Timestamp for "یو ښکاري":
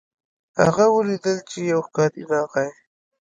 1.71-2.23